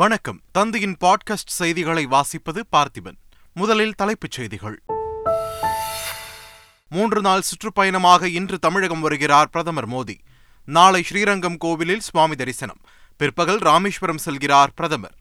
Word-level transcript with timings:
வணக்கம் 0.00 0.38
தந்தையின் 0.52 0.94
பாட்காஸ்ட் 1.00 1.48
செய்திகளை 1.48 2.06
வாசிப்பது 2.06 2.60
பார்த்திபன் 2.72 3.18
முதலில் 3.52 3.94
தலைப்புச் 3.94 4.30
செய்திகள் 4.30 4.76
மூன்று 6.90 7.20
நாள் 7.20 7.40
சுற்றுப்பயணமாக 7.40 8.28
இன்று 8.30 8.58
தமிழகம் 8.58 9.00
வருகிறார் 9.00 9.50
பிரதமர் 9.50 9.88
மோடி 9.88 10.16
நாளை 10.68 11.02
ஸ்ரீரங்கம் 11.02 11.56
கோவிலில் 11.56 12.00
சுவாமி 12.00 12.34
தரிசனம் 12.34 12.80
பிற்பகல் 13.16 13.58
ராமேஸ்வரம் 13.58 14.18
செல்கிறார் 14.18 14.72
பிரதமர் 14.76 15.16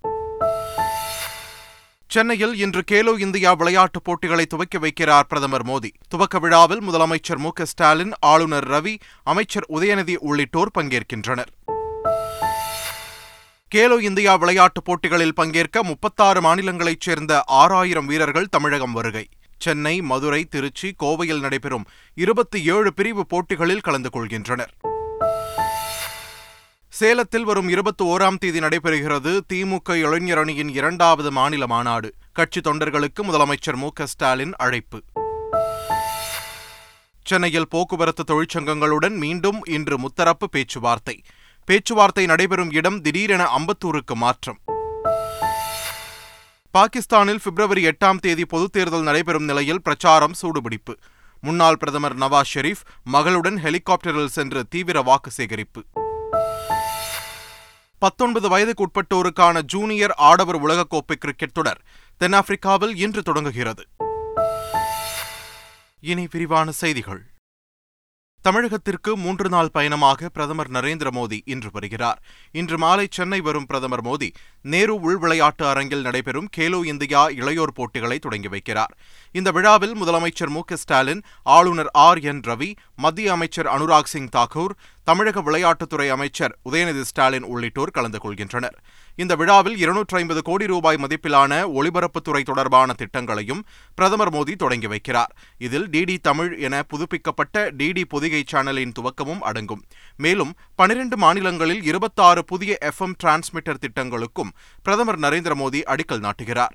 சென்னையில் 2.10 2.56
இன்று 2.60 2.82
கேலோ 2.92 3.14
இந்தியா 3.20 3.54
விளையாட்டுப் 3.54 4.04
போட்டிகளை 4.04 4.46
துவக்கி 4.46 4.78
வைக்கிறார் 4.78 5.28
பிரதமர் 5.28 5.68
மோடி 5.68 5.92
துவக்க 6.08 6.40
விழாவில் 6.40 6.82
முதலமைச்சர் 6.82 7.38
மு 7.38 7.52
ஸ்டாலின் 7.66 8.14
ஆளுநர் 8.26 8.68
ரவி 8.68 8.96
அமைச்சர் 9.24 9.70
உதயநிதி 9.70 10.16
உள்ளிட்டோர் 10.22 10.76
பங்கேற்கின்றனர் 10.80 11.54
கேலோ 13.74 13.96
இந்தியா 14.00 14.34
விளையாட்டுப் 14.36 14.86
போட்டிகளில் 14.86 15.34
பங்கேற்க 15.34 15.84
முப்பத்தாறு 15.84 16.42
மாநிலங்களைச் 16.42 17.00
சேர்ந்த 17.00 17.34
ஆறாயிரம் 17.54 18.06
வீரர்கள் 18.06 18.52
தமிழகம் 18.52 18.94
வருகை 18.94 19.24
சென்னை 19.62 20.02
மதுரை 20.02 20.42
திருச்சி 20.46 20.90
கோவையில் 21.00 21.40
நடைபெறும் 21.40 21.86
இருபத்தி 22.18 22.60
ஏழு 22.66 22.94
பிரிவு 22.94 23.24
போட்டிகளில் 23.26 23.82
கலந்து 23.82 24.10
கொள்கின்றனர் 24.10 24.74
சேலத்தில் 26.94 27.44
வரும் 27.44 27.70
இருபத்தி 27.70 28.04
ஓராம் 28.06 28.38
தேதி 28.38 28.60
நடைபெறுகிறது 28.60 29.32
திமுக 29.54 29.96
இளைஞர் 29.98 30.38
அணியின் 30.38 30.74
இரண்டாவது 30.74 31.32
மாநில 31.32 31.68
மாநாடு 31.68 32.10
கட்சி 32.34 32.62
தொண்டர்களுக்கு 32.62 33.24
முதலமைச்சர் 33.24 33.76
மு 33.76 33.90
ஸ்டாலின் 34.08 34.56
அழைப்பு 34.58 35.00
சென்னையில் 37.26 37.68
போக்குவரத்து 37.68 38.24
தொழிற்சங்கங்களுடன் 38.24 39.16
மீண்டும் 39.18 39.60
இன்று 39.70 39.98
முத்தரப்பு 39.98 40.48
பேச்சுவார்த்தை 40.48 41.18
பேச்சுவார்த்தை 41.68 42.26
நடைபெறும் 42.26 42.72
இடம் 42.72 43.02
திடீரென 43.02 43.44
அம்பத்தூருக்கு 43.54 44.16
மாற்றம் 44.16 44.60
பாகிஸ்தானில் 46.74 47.42
பிப்ரவரி 47.44 47.82
எட்டாம் 47.86 48.20
தேதி 48.20 48.44
பொதுத் 48.44 48.72
தேர்தல் 48.72 49.04
நடைபெறும் 49.04 49.46
நிலையில் 49.46 49.82
பிரச்சாரம் 49.82 50.38
சூடுபிடிப்பு 50.42 50.94
முன்னாள் 51.44 51.78
பிரதமர் 51.78 52.16
நவாஸ் 52.18 52.52
ஷெரீப் 52.54 52.84
மகளுடன் 53.06 53.58
ஹெலிகாப்டரில் 53.58 54.32
சென்று 54.32 54.62
தீவிர 54.70 55.02
வாக்கு 55.02 55.32
சேகரிப்பு 55.32 55.82
பத்தொன்பது 58.02 58.48
வயதுக்குட்பட்டோருக்கான 58.50 59.62
ஜூனியர் 59.66 60.16
ஆடவர் 60.22 60.60
உலகக்கோப்பை 60.62 61.18
கிரிக்கெட் 61.18 61.54
தொடர் 61.54 61.82
தென்னாப்பிரிக்காவில் 62.22 62.96
இன்று 62.98 63.22
தொடங்குகிறது 63.24 63.84
இனி 66.04 66.26
விரிவான 66.34 66.72
செய்திகள் 66.72 67.22
தமிழகத்திற்கு 68.46 69.12
மூன்று 69.16 69.48
நாள் 69.50 69.70
பயணமாக 69.72 70.30
பிரதமர் 70.30 70.70
நரேந்திர 70.72 71.10
மோடி 71.14 71.38
இன்று 71.46 71.70
வருகிறார் 71.74 72.18
இன்று 72.52 72.78
மாலை 72.78 73.06
சென்னை 73.10 73.40
வரும் 73.40 73.66
பிரதமர் 73.66 74.04
மோடி 74.04 74.30
நேரு 74.66 74.96
உள் 75.00 75.20
விளையாட்டு 75.20 75.64
அரங்கில் 75.66 76.04
நடைபெறும் 76.04 76.50
கேலோ 76.58 76.80
இந்தியா 76.84 77.22
இளையோர் 77.32 77.74
போட்டிகளை 77.74 78.18
தொடங்கி 78.20 78.50
வைக்கிறார் 78.50 78.94
இந்த 79.36 79.52
விழாவில் 79.52 79.96
முதலமைச்சர் 79.96 80.50
மு 80.50 80.64
ஸ்டாலின் 80.76 81.22
ஆளுநர் 81.50 81.92
ஆர் 82.00 82.22
என் 82.24 82.44
ரவி 82.44 82.70
மத்திய 82.96 83.32
அமைச்சர் 83.32 83.68
அனுராக் 83.68 84.12
சிங் 84.12 84.30
தாக்கூர் 84.30 84.76
தமிழக 85.08 85.42
விளையாட்டுத்துறை 85.42 86.06
அமைச்சர் 86.10 86.54
உதயநிதி 86.66 87.02
ஸ்டாலின் 87.04 87.48
உள்ளிட்டோர் 87.48 87.92
கலந்து 87.92 88.20
கொள்கின்றனர் 88.20 88.76
இந்த 89.18 89.34
விழாவில் 89.36 89.76
இருநூற்றி 89.78 90.16
ஐம்பது 90.18 90.42
கோடி 90.42 90.66
ரூபாய் 90.66 91.00
மதிப்பிலான 91.02 91.54
ஒளிபரப்புத்துறை 91.74 92.42
தொடர்பான 92.42 92.94
திட்டங்களையும் 92.94 93.62
பிரதமர் 93.98 94.32
மோடி 94.32 94.54
தொடங்கி 94.56 94.90
வைக்கிறார் 94.94 95.34
இதில் 95.62 95.88
டிடி 95.88 96.16
தமிழ் 96.20 96.52
என 96.60 96.84
புதுப்பிக்கப்பட்ட 96.84 97.66
டிடி 97.78 98.06
பொதிகை 98.06 98.42
சேனலின் 98.44 98.96
துவக்கமும் 98.96 99.44
அடங்கும் 99.44 99.84
மேலும் 100.20 100.54
பனிரண்டு 100.76 101.18
மாநிலங்களில் 101.18 101.84
இருபத்தாறு 101.84 102.44
புதிய 102.44 102.78
எஃப் 102.82 103.02
எம் 103.02 103.18
டிரான்ஸ்மிட்டர் 103.20 103.82
திட்டங்களுக்கும் 103.84 104.54
பிரதமர் 104.86 105.20
நரேந்திர 105.20 105.56
மோடி 105.56 105.82
அடிக்கல் 105.88 106.24
நாட்டுகிறார் 106.24 106.74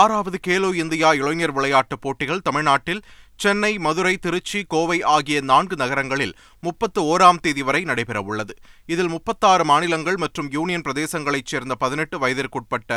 ஆறாவது 0.00 0.38
கேலோ 0.46 0.68
இந்தியா 0.74 1.08
இளைஞர் 1.14 1.52
விளையாட்டுப் 1.52 2.00
போட்டிகள் 2.00 2.42
தமிழ்நாட்டில் 2.42 3.00
சென்னை 3.40 3.70
மதுரை 3.78 4.12
திருச்சி 4.16 4.60
கோவை 4.66 4.96
ஆகிய 5.12 5.38
நான்கு 5.42 5.76
நகரங்களில் 5.76 6.34
முப்பத்து 6.62 7.00
ஓராம் 7.04 7.40
தேதி 7.40 7.62
வரை 7.62 7.80
நடைபெறவுள்ளது 7.84 8.54
இதில் 8.88 9.10
முப்பத்தாறு 9.10 9.64
மாநிலங்கள் 9.64 10.18
மற்றும் 10.18 10.48
யூனியன் 10.52 10.84
பிரதேசங்களைச் 10.86 11.50
சேர்ந்த 11.52 11.74
பதினெட்டு 11.74 12.16
வயதிற்குட்பட்ட 12.18 12.90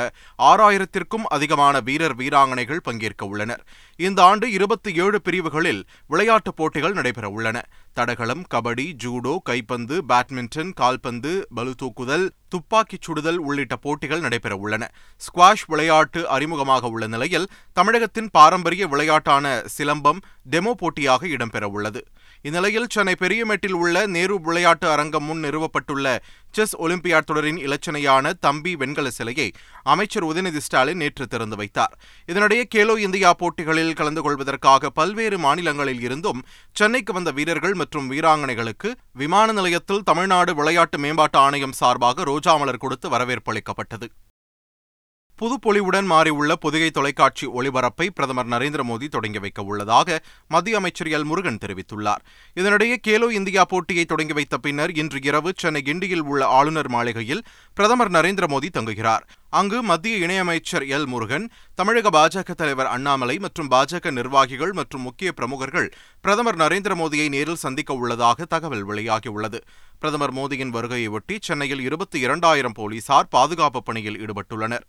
ஆறாயிரத்திற்கும் 0.40 1.28
அதிகமான 1.30 1.82
வீரர் 1.82 2.16
வீராங்கனைகள் 2.20 2.84
பங்கேற்க 2.84 3.24
உள்ளனர் 3.26 3.64
இந்த 4.00 4.22
ஆண்டு 4.24 4.50
இருபத்தி 4.52 4.92
ஏழு 5.00 5.20
பிரிவுகளில் 5.22 5.82
விளையாட்டுப் 6.10 6.58
போட்டிகள் 6.58 6.98
நடைபெறவுள்ளன 6.98 7.58
தடகளம் 7.98 8.44
கபடி 8.54 8.86
ஜூடோ 9.04 9.34
கைப்பந்து 9.44 9.96
பேட்மிண்டன் 10.10 10.72
கால்பந்து 10.74 11.32
பளுதூக்குதல் 11.56 12.26
துப்பாக்கிச் 12.50 13.06
சுடுதல் 13.06 13.40
உள்ளிட்ட 13.40 13.76
போட்டிகள் 13.78 14.20
நடைபெற 14.20 14.54
உள்ளன 14.56 14.84
ஸ்குவாஷ் 15.22 15.66
விளையாட்டு 15.68 16.22
அறிமுகமாக 16.30 16.90
உள்ள 16.90 17.08
நிலையில் 17.08 17.50
தமிழகத்தின் 17.78 18.30
பாரம்பரிய 18.32 18.88
விளையாட்டான 18.88 19.46
சிலம்பம் 19.78 20.22
டெமோ 20.52 20.74
போட்டியாக 20.74 21.28
இடம்பெறவுள்ளது 21.28 22.02
இந்நிலையில் 22.46 22.90
சென்னை 22.90 23.14
பெரியமேட்டில் 23.16 23.76
உள்ள 23.76 23.98
நேரு 24.08 24.36
விளையாட்டு 24.42 24.88
அரங்கம் 24.90 25.24
முன் 25.24 25.44
நிறுவப்பட்டுள்ள 25.46 26.08
செஸ் 26.54 26.74
ஒலிம்பியாட் 26.80 27.28
தொடரின் 27.30 27.60
இலச்சனையான 27.64 28.34
தம்பி 28.40 28.72
வெண்கல 28.76 29.08
சிலையை 29.10 29.48
அமைச்சர் 29.86 30.26
உதயநிதி 30.26 30.62
ஸ்டாலின் 30.66 31.00
நேற்று 31.00 31.28
திறந்து 31.28 31.56
வைத்தார் 31.56 31.94
இதனிடையே 32.30 32.66
கேலோ 32.68 32.96
இந்தியா 33.04 33.32
போட்டிகளில் 33.34 33.94
கலந்து 33.94 34.24
கொள்வதற்காக 34.24 34.92
பல்வேறு 34.92 35.40
மாநிலங்களில் 35.40 36.04
இருந்தும் 36.04 36.44
சென்னைக்கு 36.76 37.14
வந்த 37.14 37.32
வீரர்கள் 37.32 37.76
மற்றும் 37.76 38.10
வீராங்கனைகளுக்கு 38.10 38.92
விமான 39.16 39.48
நிலையத்தில் 39.52 40.04
தமிழ்நாடு 40.04 40.54
விளையாட்டு 40.56 41.00
மேம்பாட்டு 41.00 41.40
ஆணையம் 41.40 41.78
சார்பாக 41.78 42.24
ரோஜா 42.24 42.56
மலர் 42.56 42.84
கொடுத்து 42.84 43.10
வரவேற்பு 43.10 43.52
அளிக்கப்பட்டது 43.54 44.10
புதுப்பொலிவுடன் 45.40 46.08
மாறியுள்ள 46.08 46.52
புதுகை 46.56 46.90
தொலைக்காட்சி 46.92 47.46
ஒளிபரப்பை 47.54 48.06
பிரதமர் 48.10 48.50
நரேந்திர 48.52 48.82
மோடி 48.84 49.08
தொடங்கி 49.08 49.40
வைக்க 49.40 49.62
உள்ளதாக 49.64 50.18
மத்திய 50.52 50.78
அமைச்சர் 50.78 51.10
எல் 51.10 51.26
முருகன் 51.26 51.60
தெரிவித்துள்ளார் 51.64 52.22
இதனிடையே 52.58 52.98
கேலோ 53.04 53.28
இந்தியா 53.34 53.64
போட்டியை 53.66 54.06
தொடங்கி 54.06 54.36
வைத்த 54.38 54.58
பின்னர் 54.58 54.94
இன்று 54.96 55.20
இரவு 55.24 55.52
சென்னை 55.56 55.82
கிண்டியில் 55.82 56.26
உள்ள 56.26 56.44
ஆளுநர் 56.52 56.90
மாளிகையில் 56.90 57.44
பிரதமர் 57.78 58.14
நரேந்திர 58.14 58.48
மோடி 58.48 58.70
தங்குகிறார் 58.70 59.26
அங்கு 59.54 59.80
மத்திய 59.84 60.16
இணையமைச்சர் 60.20 60.88
எல் 60.90 61.08
முருகன் 61.08 61.46
தமிழக 61.78 62.10
பாஜக 62.10 62.54
தலைவர் 62.54 62.92
அண்ணாமலை 62.92 63.36
மற்றும் 63.40 63.70
பாஜக 63.70 64.12
நிர்வாகிகள் 64.12 64.74
மற்றும் 64.74 65.04
முக்கிய 65.04 65.32
பிரமுகர்கள் 65.32 65.90
பிரதமர் 66.24 66.58
நரேந்திர 66.58 66.96
மோடியை 66.96 67.28
நேரில் 67.30 67.64
சந்திக்க 67.64 67.94
உள்ளதாக 67.96 68.46
தகவல் 68.46 68.88
வெளியாகியுள்ளது 68.88 69.60
பிரதமர் 70.00 70.34
மோடியின் 70.34 70.74
வருகையொட்டி 70.74 71.38
சென்னையில் 71.42 71.82
இருபத்தி 71.82 72.20
இரண்டாயிரம் 72.20 72.74
போலீசார் 72.74 73.30
பாதுகாப்பு 73.30 73.82
பணியில் 73.84 74.20
ஈடுபட்டுள்ளனர் 74.24 74.86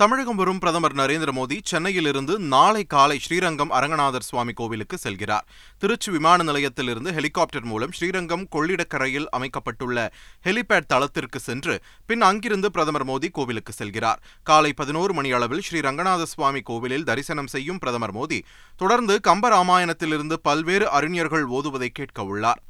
தமிழகம் 0.00 0.36
வரும் 0.36 0.58
பிரதமர் 0.60 0.94
நரேந்திர 0.94 1.30
மோடி 1.32 1.56
சென்னையிலிருந்து 1.62 2.34
நாளை 2.46 2.82
காலை 2.86 3.16
ஸ்ரீரங்கம் 3.18 3.70
அரங்கநாதர் 3.70 4.26
சுவாமி 4.26 4.52
கோவிலுக்கு 4.52 4.96
செல்கிறார் 4.96 5.46
திருச்சி 5.82 6.10
விமான 6.10 6.42
நிலையத்திலிருந்து 6.42 7.14
ஹெலிகாப்டர் 7.16 7.66
மூலம் 7.66 7.94
ஸ்ரீரங்கம் 7.96 8.44
கொள்ளிடக்கரையில் 8.48 9.28
அமைக்கப்பட்டுள்ள 9.32 10.04
ஹெலிபேட் 10.44 10.90
தளத்திற்கு 10.90 11.40
சென்று 11.40 11.76
பின் 12.08 12.26
அங்கிருந்து 12.28 12.70
பிரதமர் 12.70 13.06
மோடி 13.06 13.30
கோவிலுக்கு 13.32 13.74
செல்கிறார் 13.74 14.20
காலை 14.46 14.72
பதினோரு 14.74 15.14
மணி 15.14 15.32
அளவில் 15.32 15.66
ஸ்ரீ 15.66 15.80
ரங்கநாத 15.80 16.28
சுவாமி 16.30 16.62
கோவிலில் 16.62 17.08
தரிசனம் 17.08 17.52
செய்யும் 17.54 17.78
பிரதமர் 17.78 18.16
மோடி 18.16 18.40
தொடர்ந்து 18.80 19.16
கம்பராமாயணத்திலிருந்து 19.28 20.38
பல்வேறு 20.42 20.88
அறிஞர்கள் 20.90 21.48
ஓதுவதை 21.52 21.90
கேட்க 21.92 22.20
உள்ளார் 22.24 22.62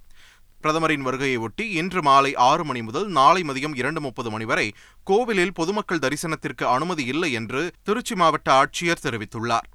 பிரதமரின் 0.62 1.02
வருகையை 1.02 1.38
ஒட்டி 1.38 1.64
இன்று 1.72 2.02
மாலை 2.02 2.32
ஆறு 2.44 2.64
மணி 2.64 2.82
முதல் 2.82 3.08
நாளை 3.10 3.42
மதியம் 3.42 3.74
இரண்டு 3.74 4.00
முப்பது 4.00 4.30
மணி 4.30 4.44
வரை 4.44 4.66
கோவிலில் 5.06 5.52
பொதுமக்கள் 5.52 6.02
தரிசனத்திற்கு 6.02 6.66
அனுமதி 6.66 7.04
இல்லை 7.04 7.32
என்று 7.32 7.62
திருச்சி 7.82 8.14
மாவட்ட 8.14 8.50
ஆட்சியர் 8.52 9.04
தெரிவித்துள்ளார் 9.04 9.68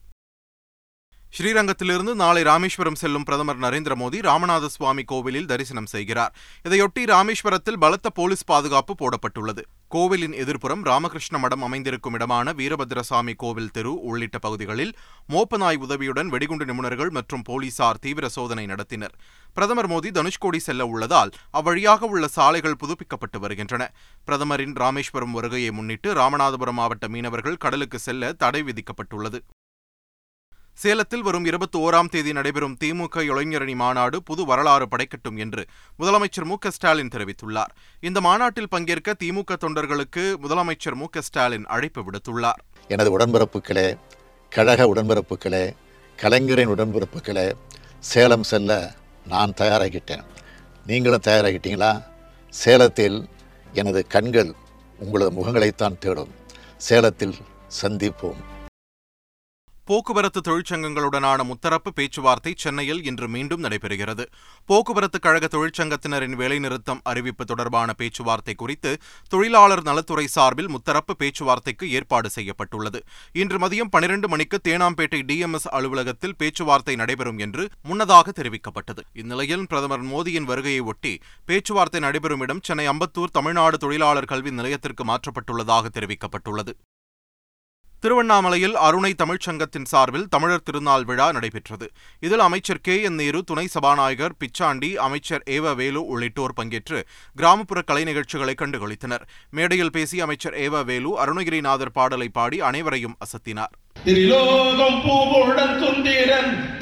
ஸ்ரீரங்கத்திலிருந்து 1.33 2.13
நாளை 2.15 2.41
ராமேஸ்வரம் 2.43 2.95
செல்லும் 2.95 3.23
பிரதமர் 3.23 3.59
நரேந்திர 3.59 3.93
மோடி 3.95 4.17
ராமநாத 4.21 4.65
சுவாமி 4.67 5.03
கோவிலில் 5.03 5.47
தரிசனம் 5.47 5.87
செய்கிறார் 5.87 6.33
இதையொட்டி 6.65 7.03
ராமேஸ்வரத்தில் 7.05 7.79
பலத்த 7.79 8.09
போலீஸ் 8.09 8.43
பாதுகாப்பு 8.45 8.95
போடப்பட்டுள்ளது 8.95 9.63
கோவிலின் 9.91 10.35
எதிர்ப்புறம் 10.35 10.83
ராமகிருஷ்ண 10.85 11.37
மடம் 11.37 11.63
அமைந்திருக்கும் 11.63 12.15
இடமான 12.17 12.51
வீரபத்ரசாமி 12.53 13.33
கோவில் 13.35 13.71
தெரு 13.71 13.93
உள்ளிட்ட 14.01 14.37
பகுதிகளில் 14.39 14.93
மோப்பநாய் 15.29 15.79
உதவியுடன் 15.79 16.29
வெடிகுண்டு 16.29 16.65
நிபுணர்கள் 16.65 17.11
மற்றும் 17.11 17.43
போலீசார் 17.43 18.01
தீவிர 18.01 18.27
சோதனை 18.29 18.65
நடத்தினர் 18.65 19.15
பிரதமர் 19.57 19.89
மோடி 19.89 20.11
தனுஷ்கோடி 20.11 20.59
செல்ல 20.59 20.85
உள்ளதால் 20.85 21.33
அவ்வழியாக 21.53 22.09
உள்ள 22.09 22.27
சாலைகள் 22.29 22.79
புதுப்பிக்கப்பட்டு 22.79 23.39
வருகின்றன 23.39 23.85
பிரதமரின் 24.27 24.75
ராமேஸ்வரம் 24.75 25.33
வருகையை 25.33 25.71
முன்னிட்டு 25.71 26.11
ராமநாதபுரம் 26.13 26.79
மாவட்ட 26.79 27.07
மீனவர்கள் 27.07 27.57
கடலுக்கு 27.57 27.99
செல்ல 27.99 28.31
தடை 28.35 28.63
விதிக்கப்பட்டுள்ளது 28.63 29.41
சேலத்தில் 30.81 31.23
வரும் 31.23 31.45
இருபத்தி 31.45 31.77
ஓராம் 31.77 32.09
தேதி 32.09 32.31
நடைபெறும் 32.33 32.75
திமுக 32.81 33.23
இளைஞரணி 33.25 33.73
மாநாடு 33.75 34.17
புது 34.21 34.43
வரலாறு 34.45 34.85
படைக்கட்டும் 34.87 35.37
என்று 35.37 35.63
முதலமைச்சர் 35.99 36.47
மு 36.47 36.55
ஸ்டாலின் 36.69 37.11
தெரிவித்துள்ளார் 37.11 37.73
இந்த 38.03 38.19
மாநாட்டில் 38.21 38.71
பங்கேற்க 38.71 39.15
திமுக 39.19 39.57
தொண்டர்களுக்கு 39.57 40.23
முதலமைச்சர் 40.43 40.97
மு 41.01 41.07
ஸ்டாலின் 41.21 41.67
அழைப்பு 41.67 42.03
விடுத்துள்ளார் 42.03 42.61
எனது 42.89 43.11
உடன்பிறப்புகளே 43.11 43.87
கழக 44.51 44.87
உடன்பிறப்புகளே 44.87 45.63
கலைஞரின் 46.19 46.73
உடன்பிறப்புகளே 46.75 47.47
சேலம் 48.03 48.47
செல்ல 48.51 48.71
நான் 49.25 49.53
தயாராகிட்டேன் 49.53 50.25
நீங்களும் 50.85 51.27
தயாராகிட்டீங்களா 51.27 51.91
சேலத்தில் 52.53 53.19
எனது 53.73 54.01
கண்கள் 54.07 54.51
உங்களது 54.99 55.31
முகங்களைத்தான் 55.31 55.99
தேடும் 55.99 56.33
சேலத்தில் 56.79 57.37
சந்திப்போம் 57.81 58.41
போக்குவரத்து 59.87 60.41
தொழிற்சங்கங்களுடனான 60.41 61.43
முத்தரப்பு 61.43 61.91
பேச்சுவார்த்தை 61.91 62.51
சென்னையில் 62.55 63.01
இன்று 63.03 63.27
மீண்டும் 63.27 63.63
நடைபெறுகிறது 63.65 64.23
போக்குவரத்து 64.69 65.19
கழக 65.19 65.45
தொழிற்சங்கத்தினரின் 65.47 66.35
வேலைநிறுத்தம் 66.35 67.01
அறிவிப்பு 67.03 67.45
தொடர்பான 67.45 67.93
பேச்சுவார்த்தை 67.93 68.55
குறித்து 68.55 68.91
தொழிலாளர் 69.31 69.83
நலத்துறை 69.83 70.25
சார்பில் 70.27 70.69
முத்தரப்பு 70.69 71.15
பேச்சுவார்த்தைக்கு 71.15 71.87
ஏற்பாடு 71.91 72.29
செய்யப்பட்டுள்ளது 72.29 73.01
இன்று 73.35 73.59
மதியம் 73.59 73.91
பனிரண்டு 73.91 74.27
மணிக்கு 74.27 74.59
தேனாம்பேட்டை 74.63 75.21
டிஎம்எஸ் 75.23 75.69
அலுவலகத்தில் 75.71 76.37
பேச்சுவார்த்தை 76.37 76.95
நடைபெறும் 76.95 77.39
என்று 77.39 77.65
முன்னதாக 77.83 78.31
தெரிவிக்கப்பட்டது 78.31 79.03
இந்நிலையில் 79.13 79.67
பிரதமர் 79.67 80.05
மோடியின் 80.05 80.49
வருகையை 80.49 80.83
ஒட்டி 80.85 81.13
பேச்சுவார்த்தை 81.47 82.01
நடைபெறும் 82.01 82.41
இடம் 82.41 82.63
சென்னை 82.63 82.87
அம்பத்தூர் 82.87 83.31
தமிழ்நாடு 83.31 83.77
தொழிலாளர் 83.77 84.31
கல்வி 84.31 84.53
நிலையத்திற்கு 84.53 85.05
மாற்றப்பட்டுள்ளதாக 85.05 85.91
தெரிவிக்கப்பட்டுள்ளது 85.93 86.73
திருவண்ணாமலையில் 88.03 88.75
அருணை 88.77 89.09
தமிழ்ச்சங்கத்தின் 89.13 89.85
சார்பில் 89.85 90.29
தமிழர் 90.29 90.63
திருநாள் 90.63 91.03
விழா 91.05 91.27
நடைபெற்றது 91.31 91.87
இதில் 92.23 92.43
அமைச்சர் 92.45 92.81
கே 92.81 92.95
என் 93.01 93.17
நேரு 93.17 93.39
துணை 93.43 93.65
சபாநாயகர் 93.67 94.35
பிச்சாண்டி 94.41 94.89
அமைச்சர் 94.97 95.43
ஏவ 95.47 95.73
வேலு 95.75 96.01
உள்ளிட்டோர் 96.07 96.55
பங்கேற்று 96.57 96.99
கிராமப்புற 97.37 97.81
கலை 97.81 98.03
நிகழ்ச்சிகளை 98.03 98.55
கண்டுகளித்தனர் 98.55 99.25
மேடையில் 99.53 99.93
பேசிய 99.93 100.23
அமைச்சர் 100.23 100.57
ஏவ 100.57 100.83
வேலு 100.83 101.11
அருணகிரிநாதர் 101.19 101.93
பாடலை 101.93 102.29
பாடி 102.29 102.59
அனைவரையும் 102.61 103.17
அசத்தினார் 103.19 103.75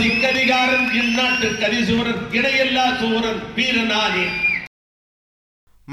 சிக்கதிகாரன் 0.00 0.88
இந்நாட்டு 0.98 1.48
கதிசூரன் 1.60 2.22
இடையெல்லா 2.32 2.84
சூரன் 3.00 3.40
வீரனாகே 3.54 4.26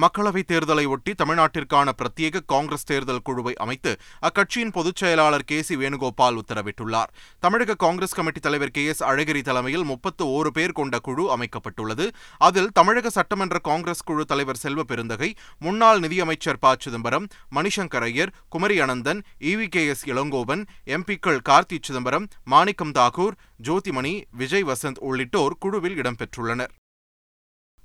மக்களவைத் 0.00 0.48
தேர்தலை 0.48 0.86
ஒட்டி 0.88 1.12
தமிழ்நாட்டிற்கான 1.14 1.90
பிரத்யேக 1.98 2.42
காங்கிரஸ் 2.48 2.86
தேர்தல் 2.86 3.24
குழுவை 3.24 3.54
அமைத்து 3.58 3.92
அக்கட்சியின் 4.24 4.74
பொதுச் 4.74 5.02
செயலாளர் 5.02 5.46
கே 5.46 5.60
சி 5.62 5.76
வேணுகோபால் 5.76 6.40
உத்தரவிட்டுள்ளார் 6.40 7.12
தமிழக 7.44 7.78
காங்கிரஸ் 7.84 8.16
கமிட்டி 8.16 8.42
தலைவர் 8.42 8.72
கே 8.72 8.84
எஸ் 8.86 9.04
அழகிரி 9.04 9.42
தலைமையில் 9.42 9.86
முப்பத்து 9.86 10.26
ஓரு 10.34 10.52
பேர் 10.52 10.74
கொண்ட 10.74 11.00
குழு 11.00 11.26
அமைக்கப்பட்டுள்ளது 11.36 12.08
அதில் 12.42 12.72
தமிழக 12.72 13.12
சட்டமன்ற 13.12 13.60
காங்கிரஸ் 13.64 14.04
குழு 14.04 14.26
தலைவர் 14.26 14.62
செல்வ 14.64 14.84
பெருந்தகை 14.84 15.30
முன்னாள் 15.62 16.00
நிதியமைச்சர் 16.00 16.62
ப 16.64 16.76
சிதம்பரம் 16.84 17.28
மணிசங்கர் 17.52 18.08
ஐயர் 18.08 18.36
குமரி 18.50 18.78
அனந்தன் 18.82 19.22
இவி 19.46 19.68
கே 19.70 19.84
எஸ் 19.88 20.06
இளங்கோவன் 20.06 20.64
எம்பிக்கள் 20.94 21.44
கார்த்தி 21.46 21.80
சிதம்பரம் 21.82 22.30
மாணிக்கம் 22.46 22.96
தாகூர் 22.96 23.38
ஜோதிமணி 23.64 24.16
விஜய் 24.34 24.70
வசந்த் 24.70 25.04
உள்ளிட்டோர் 25.04 25.60
குழுவில் 25.60 26.00
இடம்பெற்றுள்ளனர் 26.02 26.74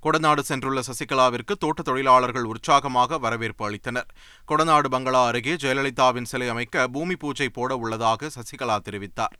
கொடநாடு 0.03 0.41
சென்றுள்ள 0.43 0.79
சசிகலாவிற்கு 0.83 1.53
தோட்ட 1.57 1.81
தொழிலாளர்கள் 1.81 2.45
உற்சாகமாக 2.45 3.17
வரவேற்பு 3.19 3.63
அளித்தனர் 3.67 4.09
கொடநாடு 4.47 4.89
பங்களா 4.89 5.21
அருகே 5.29 5.55
ஜெயலலிதாவின் 5.57 6.29
சிலை 6.29 6.47
அமைக்க 6.49 6.87
பூமி 6.89 7.15
பூஜை 7.17 7.47
போட 7.51 7.77
உள்ளதாக 7.77 8.29
சசிகலா 8.35 8.77
தெரிவித்தார் 8.85 9.35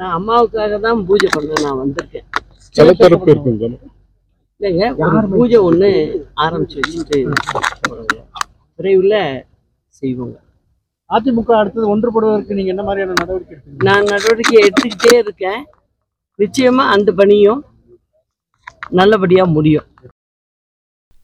நான் 0.00 0.14
அம்மாவுக்காக 0.14 0.78
தான் 0.80 1.00
பூஜை 1.06 1.30
பண்ண 1.30 1.62
நான் 1.64 1.80
வந்திருக்கேன் 1.80 2.28
இல்லைங்க 4.60 4.86
ஒரு 5.04 5.28
பூஜை 5.30 5.58
ஒன்று 5.62 5.90
ஆரம்பிச்சு 6.42 6.76
வச்சுட்டு 6.80 7.18
விரைவில் 8.78 9.20
செய்வோங்க 10.02 10.36
அதிமுக 11.10 11.52
அடுத்தது 11.56 11.86
ஒன்றுபடுவதற்கு 11.88 12.56
நீங்க 12.58 12.70
என்ன 12.74 12.84
மாதிரியான 12.84 13.16
நடவடிக்கை 13.16 13.54
எடுத்தீங்க 13.54 13.86
நான் 13.88 14.10
நடவடிக்கை 14.12 14.56
எடுத்துக்கிட்டே 14.60 15.14
இருக்கேன் 15.18 15.62
நிச்சயமா 16.38 16.84
அந்த 16.90 17.10
பணியும் 17.12 17.60
நல்லபடியா 18.92 19.44
முடியும் 19.52 19.88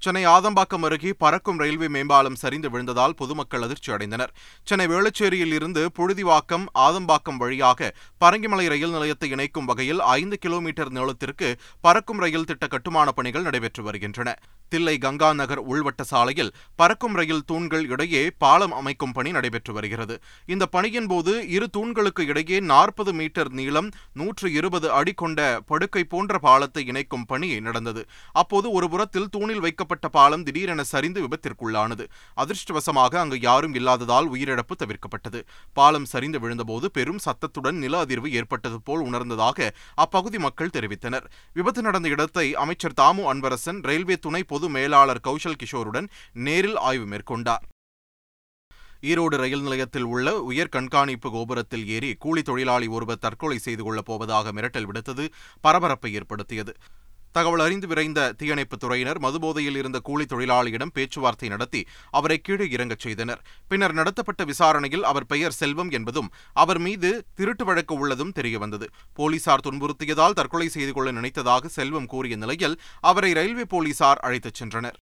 சென்னை 0.02 0.22
ஆதம்பாக்கம் 0.28 0.84
அருகே 0.84 1.10
பறக்கும் 1.18 1.58
ரயில்வே 1.58 1.88
மேம்பாலம் 1.88 2.36
சரிந்து 2.36 2.68
விழுந்ததால் 2.68 3.14
பொதுமக்கள் 3.14 3.64
அதிர்ச்சி 3.66 3.90
அடைந்தனர் 3.94 4.32
சென்னை 4.66 4.86
வேளச்சேரியில் 4.86 5.54
இருந்து 5.56 5.82
புழுதிவாக்கம் 5.96 6.66
ஆதம்பாக்கம் 6.82 7.40
வழியாக 7.40 7.90
பரங்கிமலை 8.20 8.66
ரயில் 8.68 8.94
நிலையத்தை 8.94 9.28
இணைக்கும் 9.28 9.66
வகையில் 9.66 10.02
ஐந்து 10.12 10.38
கிலோமீட்டர் 10.38 10.92
நீளத்திற்கு 10.92 11.48
பறக்கும் 11.84 12.20
ரயில் 12.20 12.46
திட்ட 12.46 12.66
கட்டுமான 12.66 13.12
பணிகள் 13.12 13.44
நடைபெற்று 13.44 13.82
வருகின்றன 13.82 14.36
தில்லை 14.72 14.94
கங்கா 14.98 15.28
நகர் 15.32 15.62
உள்வட்ட 15.68 16.02
சாலையில் 16.04 16.52
பறக்கும் 16.78 17.14
ரயில் 17.14 17.44
தூண்கள் 17.44 17.84
இடையே 17.88 18.22
பாலம் 18.38 18.74
அமைக்கும் 18.74 19.12
பணி 19.12 19.30
நடைபெற்று 19.30 19.72
வருகிறது 19.72 20.14
இந்த 20.48 20.64
பணியின் 20.68 21.08
போது 21.08 21.32
இரு 21.48 21.66
தூண்களுக்கு 21.72 22.22
இடையே 22.26 22.58
நாற்பது 22.68 23.12
மீட்டர் 23.12 23.50
நீளம் 23.52 23.88
நூற்று 24.12 24.48
இருபது 24.52 24.88
அடி 24.92 25.14
கொண்ட 25.14 25.40
படுக்கை 25.66 26.02
போன்ற 26.06 26.38
பாலத்தை 26.38 26.84
இணைக்கும் 26.86 27.26
பணி 27.26 27.48
நடந்தது 27.60 28.02
அப்போது 28.34 28.66
ஒரு 28.72 28.88
புறத்தில் 28.88 29.30
தூணில் 29.30 29.64
வைக்க 29.64 29.86
அமைக்கப்பட்ட 29.90 30.16
பாலம் 30.16 30.42
திடீரென 30.46 30.82
சரிந்து 30.84 31.20
விபத்திற்குள்ளானது 31.24 32.04
அதிர்ஷ்டவசமாக 32.36 33.12
அங்கு 33.20 33.36
யாரும் 33.40 33.76
இல்லாததால் 33.78 34.26
உயிரிழப்பு 34.28 34.74
தவிர்க்கப்பட்டது 34.76 35.40
பாலம் 35.76 36.08
சரிந்து 36.12 36.38
விழுந்தபோது 36.42 36.88
பெரும் 36.96 37.22
சத்தத்துடன் 37.26 37.78
நில 37.78 37.94
அதிர்வு 38.00 38.30
ஏற்பட்டது 38.32 38.78
போல் 38.80 39.04
உணர்ந்ததாக 39.06 39.70
அப்பகுதி 39.98 40.40
மக்கள் 40.40 40.74
தெரிவித்தனர் 40.76 41.26
விபத்து 41.56 41.82
நடந்த 41.82 42.10
இடத்தை 42.10 42.46
அமைச்சர் 42.58 42.98
தாமு 43.00 43.24
அன்பரசன் 43.30 43.80
ரயில்வே 43.84 44.18
துணை 44.18 44.44
பொது 44.46 44.68
மேலாளர் 44.70 45.24
கௌஷல் 45.24 45.60
கிஷோருடன் 45.60 46.10
நேரில் 46.40 46.78
ஆய்வு 46.82 47.08
மேற்கொண்டார் 47.08 47.64
ஈரோடு 49.02 49.36
ரயில் 49.36 49.62
நிலையத்தில் 49.62 50.06
உள்ள 50.06 50.28
உயர் 50.46 50.72
கண்காணிப்பு 50.72 51.28
கோபுரத்தில் 51.30 51.84
ஏறி 51.88 52.08
கூலி 52.18 52.42
தொழிலாளி 52.42 52.86
ஒருவர் 52.90 53.20
தற்கொலை 53.20 53.58
செய்து 53.60 53.82
கொள்ளப் 53.84 54.08
போவதாக 54.08 54.52
மிரட்டல் 54.52 54.88
விடுத்தது 54.88 55.24
பரபரப்பை 55.64 56.10
ஏற்படுத்தியது 56.18 56.72
தகவல் 57.38 57.64
அறிந்து 57.64 57.86
விரைந்த 57.86 58.20
தீயணைப்பு 58.38 58.76
துறையினர் 58.76 59.18
மதுபோதையில் 59.18 59.78
இருந்த 59.80 59.98
கூலி 60.00 60.26
தொழிலாளியிடம் 60.26 60.94
பேச்சுவார்த்தை 60.94 61.48
நடத்தி 61.48 61.82
அவரை 62.12 62.38
கீழே 62.40 62.68
இறங்கச் 62.70 63.04
செய்தனர் 63.06 63.42
பின்னர் 63.68 63.96
நடத்தப்பட்ட 63.98 64.44
விசாரணையில் 64.44 65.04
அவர் 65.04 65.26
பெயர் 65.26 65.58
செல்வம் 65.58 65.90
என்பதும் 65.90 66.30
அவர் 66.56 66.80
மீது 66.80 67.10
திருட்டு 67.36 67.64
வழக்கு 67.64 67.96
உள்ளதும் 67.98 68.34
தெரியவந்தது 68.38 68.88
போலீசார் 69.16 69.66
துன்புறுத்தியதால் 69.66 70.38
தற்கொலை 70.38 70.68
செய்து 70.68 70.94
கொள்ள 70.94 71.10
நினைத்ததாக 71.12 71.70
செல்வம் 71.76 72.06
கூறிய 72.06 72.36
நிலையில் 72.36 72.78
அவரை 73.02 73.32
ரயில்வே 73.32 73.66
போலீசார் 73.66 74.22
அழைத்துச் 74.22 74.60
சென்றனர் 74.60 74.98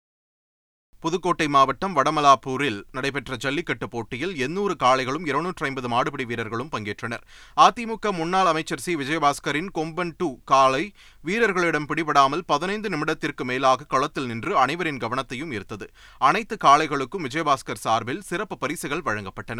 புதுக்கோட்டை 1.02 1.46
மாவட்டம் 1.48 1.94
வடமலாப்பூரில் 1.96 2.78
நடைபெற்ற 2.92 3.36
ஜல்லிக்கட்டு 3.36 3.86
போட்டியில் 3.88 4.34
எண்ணூறு 4.38 4.74
காளைகளும் 4.76 5.26
இருநூற்றி 5.26 5.64
ஐம்பது 5.68 5.88
மாடுபிடி 5.88 6.24
வீரர்களும் 6.24 6.70
பங்கேற்றனர் 6.72 7.24
அதிமுக 7.56 8.12
முன்னாள் 8.12 8.50
அமைச்சர் 8.50 8.84
சி 8.84 8.94
விஜயபாஸ்கரின் 8.94 9.70
கொம்பன் 9.74 10.14
டூ 10.16 10.30
காளை 10.44 10.84
வீரர்களிடம் 11.24 11.88
பிடிபடாமல் 11.88 12.46
பதினைந்து 12.46 12.90
நிமிடத்திற்கு 12.90 13.44
மேலாக 13.44 13.88
களத்தில் 13.88 14.26
நின்று 14.26 14.54
அனைவரின் 14.58 15.02
கவனத்தையும் 15.02 15.54
ஈர்த்தது 15.54 15.88
அனைத்து 16.20 16.56
காளைகளுக்கும் 16.64 17.24
விஜயபாஸ்கர் 17.24 17.82
சார்பில் 17.82 18.26
சிறப்பு 18.26 18.56
பரிசுகள் 18.58 19.06
வழங்கப்பட்டன 19.06 19.60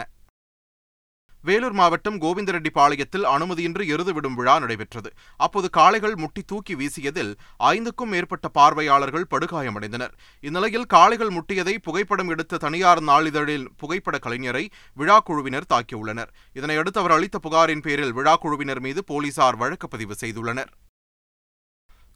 வேலூர் 1.44 1.72
மாவட்டம் 1.72 2.18
கோவிந்தரெட்டிப்பாளையத்தில் 2.22 3.26
அனுமதியின்றி 3.26 3.84
எருது 3.88 4.12
விடும் 4.12 4.36
விழா 4.36 4.54
நடைபெற்றது 4.58 5.10
அப்போது 5.40 5.68
காளைகள் 5.70 6.16
முட்டி 6.16 6.42
தூக்கி 6.42 6.74
வீசியதில் 6.74 7.32
ஐந்துக்கும் 7.64 8.12
மேற்பட்ட 8.12 8.48
பார்வையாளர்கள் 8.50 9.28
படுகாயமடைந்தனர் 9.30 10.14
இந்நிலையில் 10.44 10.86
காளைகள் 10.86 11.34
முட்டியதை 11.34 11.74
புகைப்படம் 11.78 12.30
எடுத்த 12.30 12.58
தனியார் 12.58 13.02
நாளிதழில் 13.02 13.66
புகைப்பட 13.76 14.18
கலைஞரை 14.18 14.64
விழா 14.96 15.18
குழுவினர் 15.20 15.70
தாக்கியுள்ளனர் 15.70 16.32
இதனையடுத்து 16.56 17.02
அவர் 17.02 17.12
அளித்த 17.12 17.38
புகாரின் 17.38 17.80
பேரில் 17.80 18.12
விழா 18.12 18.36
குழுவினர் 18.36 18.80
மீது 18.80 19.02
போலீசார் 19.04 19.56
வழக்கு 19.56 19.88
பதிவு 19.88 20.16
செய்துள்ளனர் 20.20 20.72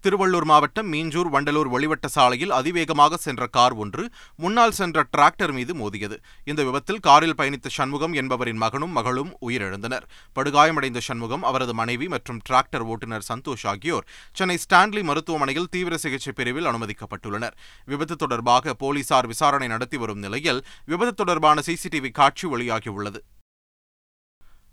திருவள்ளூர் 0.04 0.46
மாவட்டம் 0.46 0.88
மீஞ்சூர் 0.90 1.30
வண்டலூர் 1.30 1.70
ஒளிவட்ட 1.70 2.06
சாலையில் 2.08 2.52
அதிவேகமாக 2.52 3.16
சென்ற 3.16 3.46
கார் 3.48 3.74
ஒன்று 3.76 4.02
முன்னால் 4.38 4.74
சென்ற 4.74 5.04
டிராக்டர் 5.12 5.52
மீது 5.52 5.74
மோதியது 5.74 6.16
இந்த 6.46 6.60
விபத்தில் 6.64 7.00
காரில் 7.00 7.36
பயணித்த 7.36 7.72
சண்முகம் 7.76 8.14
என்பவரின் 8.14 8.60
மகனும் 8.60 8.92
மகளும் 8.92 9.32
உயிரிழந்தனர் 9.42 10.06
படுகாயமடைந்த 10.36 11.02
சண்முகம் 11.06 11.46
அவரது 11.46 11.74
மனைவி 11.74 12.08
மற்றும் 12.08 12.40
டிராக்டர் 12.46 12.86
ஓட்டுநர் 12.86 13.28
சந்தோஷ் 13.28 13.66
ஆகியோர் 13.66 14.08
சென்னை 14.36 14.58
ஸ்டான்லி 14.62 15.02
மருத்துவமனையில் 15.02 15.70
தீவிர 15.70 15.96
சிகிச்சை 15.98 16.34
பிரிவில் 16.34 16.70
அனுமதிக்கப்பட்டுள்ளனர் 16.70 17.56
விபத்து 17.88 18.16
தொடர்பாக 18.16 18.74
போலீசார் 18.76 19.26
விசாரணை 19.26 19.68
நடத்தி 19.68 19.96
வரும் 19.96 20.22
நிலையில் 20.26 20.62
விபத்து 20.86 21.14
தொடர்பான 21.14 21.64
சிசிடிவி 21.66 22.12
காட்சி 22.12 22.46
வெளியாகியுள்ளது 22.52 23.20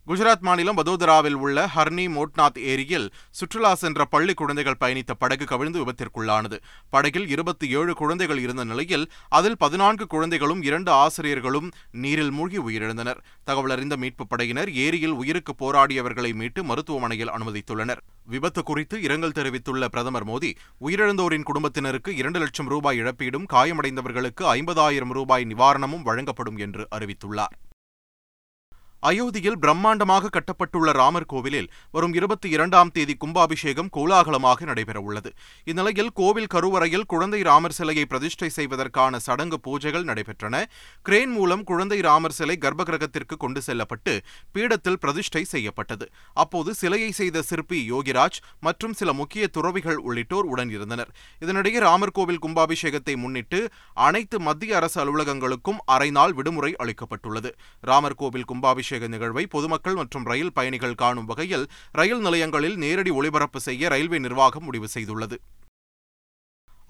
குஜராத் 0.07 0.41
மாநிலம் 0.41 0.77
வதோதராவில் 0.77 1.37
உள்ள 1.41 1.59
ஹர்னி 1.73 2.05
மோட்நாத் 2.13 2.57
ஏரியில் 2.71 3.05
சுற்றுலா 3.35 3.71
சென்ற 3.73 4.05
பள்ளி 4.05 4.33
குழந்தைகள் 4.33 4.77
பயணித்த 4.81 5.13
படகு 5.13 5.45
கவிழ்ந்து 5.45 5.79
விபத்திற்குள்ளானது 5.81 6.57
படகில் 6.93 7.27
இருபத்தி 7.27 7.67
ஏழு 7.73 7.93
குழந்தைகள் 7.93 8.41
இருந்த 8.41 8.63
நிலையில் 8.63 9.05
அதில் 9.31 9.57
பதினான்கு 9.57 10.07
குழந்தைகளும் 10.07 10.61
இரண்டு 10.63 10.91
ஆசிரியர்களும் 10.97 11.69
நீரில் 12.01 12.31
மூழ்கி 12.31 12.61
உயிரிழந்தனர் 12.65 13.21
தகவல் 13.43 13.75
அறிந்த 13.77 13.97
மீட்புப் 13.97 14.31
படையினர் 14.31 14.71
ஏரியில் 14.83 15.17
உயிருக்கு 15.19 15.55
போராடியவர்களை 15.61 16.33
மீட்டு 16.35 16.63
மருத்துவமனையில் 16.63 17.33
அனுமதித்துள்ளனர் 17.33 18.03
விபத்து 18.27 18.63
குறித்து 18.63 18.97
இரங்கல் 19.01 19.37
தெரிவித்துள்ள 19.39 19.87
பிரதமர் 19.89 20.27
மோடி 20.27 20.51
உயிரிழந்தோரின் 20.81 21.49
குடும்பத்தினருக்கு 21.49 22.13
இரண்டு 22.17 22.39
லட்சம் 22.39 22.71
ரூபாய் 22.71 22.99
இழப்பீடும் 22.99 23.49
காயமடைந்தவர்களுக்கு 23.53 24.45
ஐம்பதாயிரம் 24.53 25.13
ரூபாய் 25.13 25.51
நிவாரணமும் 25.51 26.03
வழங்கப்படும் 26.03 26.59
என்று 26.59 26.85
அறிவித்துள்ளார் 26.95 27.55
அயோத்தியில் 29.03 29.57
பிரம்மாண்டமாக 29.57 30.29
கட்டப்பட்டுள்ள 30.29 30.89
ராமர் 30.93 31.25
கோவிலில் 31.25 31.67
வரும் 31.93 32.13
இருபத்தி 32.13 32.47
இரண்டாம் 32.49 32.91
தேதி 32.91 33.13
கும்பாபிஷேகம் 33.17 33.89
கோலாகலமாக 33.89 34.65
நடைபெறவுள்ளது 34.65 35.29
இந்நிலையில் 35.67 36.11
கோவில் 36.13 36.47
கருவறையில் 36.47 37.05
குழந்தை 37.05 37.39
ராமர் 37.41 37.75
சிலையை 37.77 38.05
பிரதிஷ்டை 38.05 38.49
செய்வதற்கான 38.49 39.19
சடங்கு 39.19 39.57
பூஜைகள் 39.59 40.05
நடைபெற்றன 40.05 40.61
கிரேன் 41.05 41.33
மூலம் 41.33 41.63
குழந்தை 41.63 41.99
ராமர் 42.01 42.37
சிலை 42.37 42.55
கர்ப்பகிரகத்திற்கு 42.57 43.37
கொண்டு 43.37 43.61
செல்லப்பட்டு 43.61 44.13
பீடத்தில் 44.55 44.99
பிரதிஷ்டை 44.99 45.43
செய்யப்பட்டது 45.45 46.07
அப்போது 46.35 46.73
சிலையை 46.73 47.11
செய்த 47.11 47.43
சிற்பி 47.43 47.81
யோகிராஜ் 47.87 48.39
மற்றும் 48.61 48.95
சில 48.95 49.09
முக்கிய 49.13 49.43
துறவிகள் 49.49 49.99
உள்ளிட்டோர் 50.03 50.49
உடன் 50.49 50.73
இருந்தனர் 50.73 51.13
இதனிடையே 51.41 51.81
ராமர் 51.81 52.15
கோவில் 52.15 52.41
கும்பாபிஷேகத்தை 52.41 53.17
முன்னிட்டு 53.17 53.61
அனைத்து 54.01 54.37
மத்திய 54.43 54.73
அரசு 54.75 54.99
அலுவலகங்களுக்கும் 55.03 55.83
அரை 55.89 56.09
நாள் 56.11 56.33
விடுமுறை 56.33 56.73
அளிக்கப்பட்டுள்ளது 56.79 57.51
ராமர் 57.83 58.19
கோவில் 58.21 58.49
கும்பாபிஷேகம் 58.49 58.91
அபிஷேக 58.95 59.13
நிகழ்வை 59.13 59.43
பொதுமக்கள் 59.47 59.97
மற்றும் 59.99 60.25
ரயில் 60.25 60.53
பயணிகள் 60.53 60.99
காணும் 60.99 61.29
வகையில் 61.29 61.65
ரயில் 61.93 62.21
நிலையங்களில் 62.21 62.77
நேரடி 62.77 63.11
ஒளிபரப்பு 63.11 63.59
செய்ய 63.61 63.89
ரயில்வே 63.89 64.19
நிர்வாகம் 64.19 64.65
முடிவு 64.65 64.87
செய்துள்ளது 64.93 65.37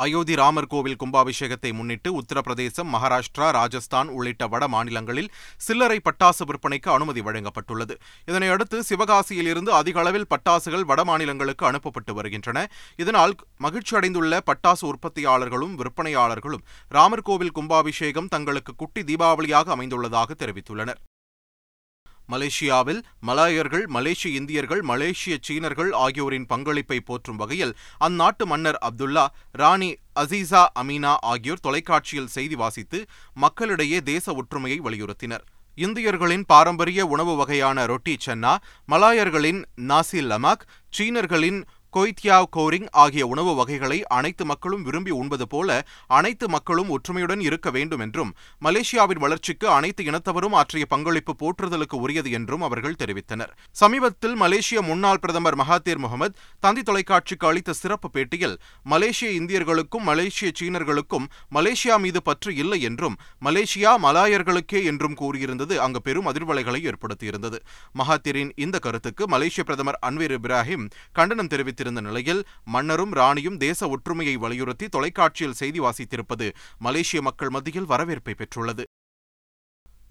அயோத்தி 0.00 0.35
ராமர் 0.35 0.67
கோவில் 0.67 0.97
கும்பாபிஷேகத்தை 1.01 1.71
முன்னிட்டு 1.71 2.09
உத்தரப்பிரதேசம் 2.19 2.89
மகாராஷ்டிரா 2.93 3.47
ராஜஸ்தான் 3.51 4.09
உள்ளிட்ட 4.09 4.47
வட 4.47 4.63
மாநிலங்களில் 4.67 5.29
சில்லறை 5.61 5.97
பட்டாசு 5.99 6.45
விற்பனைக்கு 6.45 6.89
அனுமதி 6.91 7.21
வழங்கப்பட்டுள்ளது 7.21 7.95
இதனையடுத்து 8.27 8.79
சிவகாசியிலிருந்து 8.81 9.71
அதிக 9.71 9.99
அளவில் 9.99 10.27
பட்டாசுகள் 10.27 10.87
வட 10.89 11.03
மாநிலங்களுக்கு 11.03 11.65
அனுப்பப்பட்டு 11.65 12.13
வருகின்றன 12.13 12.65
இதனால் 12.99 13.35
மகிழ்ச்சியடைந்துள்ள 13.59 14.41
பட்டாசு 14.45 14.85
உற்பத்தியாளர்களும் 14.87 15.77
விற்பனையாளர்களும் 15.79 16.65
ராமர் 16.91 17.27
கோவில் 17.29 17.55
கும்பாபிஷேகம் 17.55 18.31
தங்களுக்கு 18.35 18.73
குட்டி 18.75 19.03
தீபாவளியாக 19.03 19.75
அமைந்துள்ளதாக 19.77 20.35
தெரிவித்துள்ளனர் 20.39 21.01
மலேசியாவில் 22.29 23.01
மலாயர்கள் 23.23 23.85
மலேசிய 23.87 24.39
இந்தியர்கள் 24.39 24.81
மலேசிய 24.83 25.35
சீனர்கள் 25.41 25.91
ஆகியோரின் 25.97 26.45
பங்களிப்பை 26.45 26.99
போற்றும் 27.01 27.37
வகையில் 27.37 27.73
அந்நாட்டு 27.99 28.45
மன்னர் 28.45 28.79
அப்துல்லா 28.83 29.25
ராணி 29.53 29.89
அசீசா 30.15 30.63
அமீனா 30.79 31.13
ஆகியோர் 31.23 31.63
தொலைக்காட்சியில் 31.63 32.33
செய்தி 32.33 32.55
வாசித்து 32.55 33.01
மக்களிடையே 33.35 33.99
தேச 34.03 34.33
ஒற்றுமையை 34.33 34.79
வலியுறுத்தினர் 34.79 35.45
இந்தியர்களின் 35.77 36.43
பாரம்பரிய 36.45 37.01
உணவு 37.07 37.33
வகையான 37.35 37.85
ரொட்டி 37.85 38.13
சன்னா 38.25 38.51
மலாயர்களின் 38.89 39.61
நாசி 39.87 40.21
லமாக் 40.23 40.65
சீனர்களின் 40.93 41.59
கொய்தியாவ் 41.93 42.47
கோரிங் 42.55 42.87
ஆகிய 42.95 43.23
உணவு 43.27 43.51
வகைகளை 43.55 43.97
அனைத்து 44.15 44.43
மக்களும் 44.45 44.83
விரும்பி 44.83 45.11
உண்பது 45.17 45.45
போல 45.47 45.69
அனைத்து 46.09 46.45
மக்களும் 46.49 46.91
ஒற்றுமையுடன் 46.95 47.41
இருக்க 47.41 47.69
வேண்டும் 47.71 48.01
என்றும் 48.01 48.31
மலேசியாவின் 48.61 49.21
வளர்ச்சிக்கு 49.23 49.67
அனைத்து 49.69 50.03
இனத்தவரும் 50.03 50.55
ஆற்றிய 50.59 50.85
பங்களிப்பு 50.85 51.33
போற்றுதலுக்கு 51.41 51.97
உரியது 51.99 52.29
என்றும் 52.31 52.63
அவர்கள் 52.67 52.97
தெரிவித்தனர் 53.01 53.51
சமீபத்தில் 53.75 54.35
மலேசிய 54.35 54.81
முன்னாள் 54.81 55.21
பிரதமர் 55.23 55.57
மகாதீர் 55.61 56.01
முகமது 56.05 56.33
தந்தி 56.63 56.83
தொலைக்காட்சிக்கு 56.83 57.47
அளித்த 57.47 57.77
சிறப்பு 57.79 58.09
பேட்டியில் 58.09 58.55
மலேசிய 58.85 59.29
இந்தியர்களுக்கும் 59.33 60.07
மலேசிய 60.09 60.49
சீனர்களுக்கும் 60.55 61.27
மலேசியா 61.51 61.97
மீது 61.97 62.21
பற்று 62.23 62.53
இல்லை 62.55 62.81
என்றும் 62.83 63.17
மலேசியா 63.41 63.93
மலாயர்களுக்கே 64.03 64.81
என்றும் 64.91 65.17
கூறியிருந்தது 65.19 65.77
அங்கு 65.83 66.01
பெரும் 66.01 66.29
அதிர்வலைகளை 66.31 66.81
ஏற்படுத்தியிருந்தது 66.87 67.59
மகாதீரின் 67.95 68.53
இந்த 68.57 68.77
கருத்துக்கு 68.79 69.23
மலேசிய 69.27 69.63
பிரதமர் 69.63 70.01
அன்வீர் 70.03 70.37
இப்ராஹிம் 70.37 70.85
கண்டனம் 71.15 71.53
தெரிவித்து 71.53 71.81
வைத்திருந்த 71.85 72.07
நிலையில் 72.07 72.41
மன்னரும் 72.67 73.13
ராணியும் 73.13 73.61
தேச 73.63 73.89
ஒற்றுமையை 73.89 74.35
வலியுறுத்தி 74.43 74.87
தொலைக்காட்சியில் 74.89 75.59
செய்தி 75.61 75.79
வாசித்திருப்பது 75.81 76.49
மலேசிய 76.81 77.21
மக்கள் 77.21 77.53
மத்தியில் 77.55 77.91
வரவேற்பை 77.93 78.35
பெற்றுள்ளது 78.35 78.85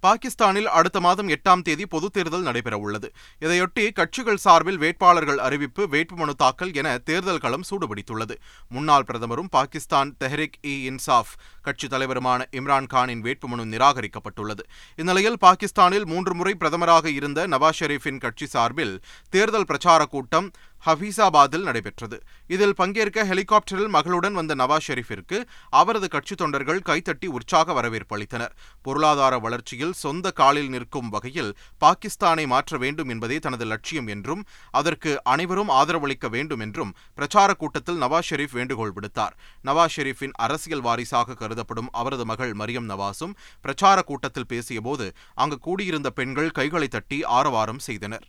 பாகிஸ்தானில் 0.02 0.68
அடுத்த 0.72 0.98
மாதம் 1.00 1.28
எட்டாம் 1.28 1.62
தேதி 1.62 1.84
பொதுத் 1.86 2.14
தேர்தல் 2.14 2.46
நடைபெறவுள்ளது 2.46 3.08
இதையொட்டி 3.42 3.82
கட்சிகள் 3.92 4.40
சார்பில் 4.44 4.80
வேட்பாளர்கள் 4.80 5.40
அறிவிப்பு 5.46 5.82
வேட்புமனு 5.92 6.32
தாக்கல் 6.34 6.72
என 6.74 6.94
தேர்தல் 7.04 7.40
களம் 7.44 7.66
சூடுபிடித்துள்ளது 7.68 8.34
முன்னாள் 8.70 9.06
பிரதமரும் 9.08 9.50
பாகிஸ்தான் 9.52 10.10
தெஹ்ரிக் 10.20 10.58
இ 10.64 10.74
இன்சாஃப் 10.88 11.32
கட்சி 11.62 11.88
தலைவருமான 11.88 12.48
இம்ரான் 12.52 12.90
கானின் 12.90 13.22
வேட்புமனு 13.24 13.66
நிராகரிக்கப்பட்டுள்ளது 13.72 14.64
இந்நிலையில் 14.98 15.38
பாகிஸ்தானில் 15.38 16.06
மூன்று 16.06 16.34
முறை 16.34 16.54
பிரதமராக 16.56 17.06
இருந்த 17.12 17.46
நவாஸ் 17.48 17.80
ஷெரீஃபின் 17.80 18.20
கட்சி 18.20 18.48
சார்பில் 18.48 18.94
தேர்தல் 19.32 19.68
பிரச்சார 19.70 20.02
கூட்டம் 20.08 20.48
ஹபீசாபாத்தில் 20.82 21.66
நடைபெற்றது 21.66 22.16
இதில் 22.50 22.74
பங்கேற்க 22.74 23.24
ஹெலிகாப்டரில் 23.24 23.90
மகளுடன் 23.92 24.34
வந்த 24.34 24.52
நவாஸ் 24.54 24.86
ஷெரீஃபிற்கு 24.86 25.38
அவரது 25.72 26.08
கட்சி 26.08 26.34
தொண்டர்கள் 26.34 26.80
கைத்தட்டி 26.82 27.28
உற்சாக 27.34 27.74
வரவேற்பு 27.74 28.14
அளித்தனர் 28.16 28.54
பொருளாதார 28.84 29.34
வளர்ச்சியில் 29.38 29.94
சொந்த 30.00 30.32
காலில் 30.32 30.70
நிற்கும் 30.70 31.10
வகையில் 31.10 31.52
பாகிஸ்தானை 31.82 32.46
மாற்ற 32.46 32.78
வேண்டும் 32.78 33.12
என்பதே 33.14 33.38
தனது 33.38 33.66
லட்சியம் 33.66 34.08
என்றும் 34.08 34.42
அதற்கு 34.74 35.12
அனைவரும் 35.26 35.72
ஆதரவளிக்க 35.76 36.28
வேண்டும் 36.28 36.64
என்றும் 36.66 36.92
பிரச்சார 37.18 37.50
கூட்டத்தில் 37.54 38.02
நவாஸ் 38.02 38.28
ஷெரீப் 38.28 38.58
வேண்டுகோள் 38.58 38.94
விடுத்தார் 38.94 39.36
நவாஸ் 39.64 39.96
ஷெரீஃபின் 39.96 40.36
அரசியல் 40.42 40.84
வாரிசாக 40.84 41.36
கருதப்படும் 41.36 41.92
அவரது 41.94 42.26
மகள் 42.26 42.54
மரியம் 42.56 42.90
நவாஸும் 42.90 43.36
பிரச்சார 43.64 43.98
கூட்டத்தில் 44.02 44.50
பேசியபோது 44.52 45.08
அங்கு 45.36 45.58
கூடியிருந்த 45.62 46.10
பெண்கள் 46.12 46.52
கைகளை 46.52 46.90
தட்டி 46.90 47.20
ஆரவாரம் 47.32 47.82
செய்தனர் 47.84 48.26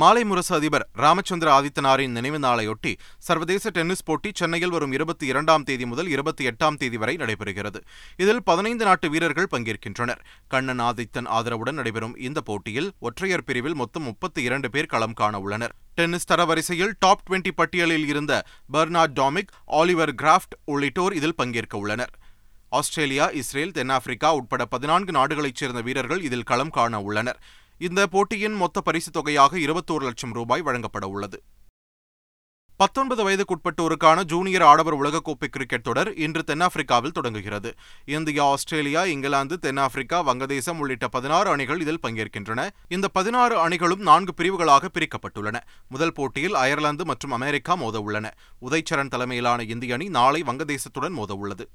மாலை 0.00 0.20
முரசு 0.24 0.52
அதிபர் 0.56 0.84
ராமச்சந்திர 0.98 1.48
ஆதித்தனாரின் 1.54 2.14
நினைவு 2.16 2.38
நாளையொட்டி 2.38 2.92
சர்வதேச 3.26 3.70
டென்னிஸ் 3.70 4.04
போட்டி 4.04 4.30
சென்னையில் 4.32 4.72
வரும் 4.74 4.94
இருபத்தி 4.96 5.26
இரண்டாம் 5.26 5.64
தேதி 5.64 5.86
முதல் 5.86 6.08
இருபத்தி 6.08 6.44
எட்டாம் 6.50 6.78
தேதி 6.80 6.98
வரை 7.02 7.14
நடைபெறுகிறது 7.16 7.80
இதில் 8.18 8.42
பதினைந்து 8.42 8.84
நாட்டு 8.84 9.08
வீரர்கள் 9.10 9.50
பங்கேற்கின்றனர் 9.52 10.22
கண்ணன் 10.48 10.82
ஆதித்தன் 10.82 11.28
ஆதரவுடன் 11.30 11.78
நடைபெறும் 11.80 12.16
இந்த 12.22 12.42
போட்டியில் 12.42 12.90
ஒற்றையர் 13.00 13.44
பிரிவில் 13.44 13.76
மொத்தம் 13.76 14.06
முப்பத்தி 14.08 14.42
இரண்டு 14.42 14.70
பேர் 14.70 14.90
களம் 14.90 15.16
காண 15.16 15.40
உள்ளனர் 15.40 15.74
டென்னிஸ் 15.96 16.28
தரவரிசையில் 16.30 16.96
டாப் 16.98 17.24
டுவெண்டி 17.26 17.52
பட்டியலில் 17.52 18.08
இருந்த 18.08 18.34
பெர்னார்ட் 18.68 19.16
டாமிக் 19.16 19.54
ஆலிவர் 19.74 20.14
கிராஃப்ட் 20.16 20.56
உள்ளிட்டோர் 20.66 21.16
இதில் 21.16 21.38
பங்கேற்க 21.38 21.76
உள்ளனர் 21.78 22.14
ஆஸ்திரேலியா 22.72 23.26
இஸ்ரேல் 23.36 23.72
தென்னாப்பிரிக்கா 23.72 24.28
உட்பட 24.36 24.62
பதினான்கு 24.66 25.12
நாடுகளைச் 25.12 25.60
சேர்ந்த 25.60 25.80
வீரர்கள் 25.80 26.22
இதில் 26.22 26.48
களம் 26.50 26.70
காண 26.70 27.00
உள்ளனர் 27.02 27.40
இந்த 27.82 28.00
போட்டியின் 28.06 28.56
மொத்த 28.56 28.80
பரிசுத் 28.80 29.14
தொகையாக 29.14 29.58
இருபத்தோரு 29.58 30.04
லட்சம் 30.04 30.32
ரூபாய் 30.32 30.62
வழங்கப்பட 30.62 31.06
உள்ளது 31.08 31.38
பத்தொன்பது 32.80 33.22
வயதுக்குட்பட்டோருக்கான 33.22 34.22
ஜூனியர் 34.24 34.64
ஆடவர் 34.64 34.96
உலகக்கோப்பை 34.96 35.48
கிரிக்கெட் 35.48 35.84
தொடர் 35.84 36.10
இன்று 36.16 36.42
தென்னாப்பிரிக்காவில் 36.42 37.14
தொடங்குகிறது 37.14 37.70
இந்தியா 38.08 38.44
ஆஸ்திரேலியா 38.44 39.02
இங்கிலாந்து 39.04 39.56
தென்னாப்பிரிக்கா 39.58 40.18
வங்கதேசம் 40.20 40.78
உள்ளிட்ட 40.78 41.08
பதினாறு 41.08 41.50
அணிகள் 41.50 41.80
இதில் 41.80 42.02
பங்கேற்கின்றன 42.02 42.62
இந்த 42.88 43.08
பதினாறு 43.08 43.56
அணிகளும் 43.58 44.02
நான்கு 44.02 44.34
பிரிவுகளாக 44.34 44.90
பிரிக்கப்பட்டுள்ளன 44.94 45.60
முதல் 45.88 46.14
போட்டியில் 46.14 46.54
அயர்லாந்து 46.54 47.06
மற்றும் 47.06 47.32
அமெரிக்கா 47.32 47.76
மோதவுள்ளன 47.76 48.00
உள்ளன 48.02 48.34
உதய்சரண் 48.62 49.12
தலைமையிலான 49.14 49.62
இந்திய 49.66 49.94
அணி 49.94 50.08
நாளை 50.10 50.42
வங்கதேசத்துடன் 50.42 51.18
மோதவுள்ளது 51.18 51.66